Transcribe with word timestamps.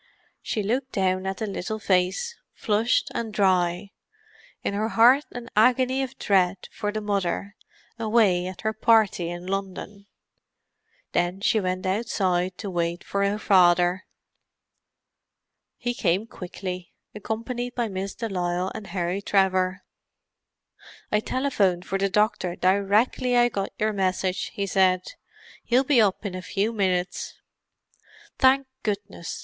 She 0.41 0.63
looked 0.63 0.93
down 0.93 1.27
at 1.27 1.37
the 1.37 1.45
little 1.45 1.77
face, 1.77 2.35
flushed 2.55 3.11
and 3.13 3.31
dry; 3.31 3.91
in 4.63 4.73
her 4.73 4.89
heart 4.89 5.25
an 5.31 5.47
agony 5.55 6.01
of 6.01 6.17
dread 6.17 6.67
for 6.71 6.91
the 6.91 7.01
Mother, 7.01 7.55
away 7.99 8.47
at 8.47 8.61
her 8.61 8.73
party 8.73 9.29
in 9.29 9.45
London. 9.45 10.07
Then 11.11 11.39
she 11.39 11.59
went 11.59 11.85
outside 11.85 12.57
to 12.57 12.69
wait 12.71 13.03
for 13.03 13.23
her 13.23 13.37
father. 13.37 14.07
He 15.77 15.93
came 15.93 16.25
quickly, 16.25 16.95
accompanied 17.13 17.75
by 17.75 17.87
Miss 17.87 18.15
de 18.15 18.27
Lisle 18.27 18.71
and 18.73 18.87
Harry 18.87 19.21
Trevor. 19.21 19.83
"I 21.11 21.19
telephoned 21.19 21.85
for 21.85 21.99
the 21.99 22.09
doctor 22.09 22.55
directly 22.55 23.37
I 23.37 23.49
got 23.49 23.69
your 23.77 23.93
message," 23.93 24.47
he 24.55 24.65
said. 24.65 25.11
"He'll 25.63 25.83
be 25.83 26.01
up 26.01 26.25
in 26.25 26.33
a 26.33 26.41
few 26.41 26.73
minutes." 26.73 27.35
"Thank 28.39 28.65
goodness!" 28.81 29.39